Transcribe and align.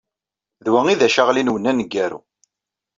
D 0.63 0.67
wa 0.71 0.81
ay 0.87 0.97
d 0.99 1.01
acaɣli-nwen 1.07 1.69
aneggaru. 1.71 2.19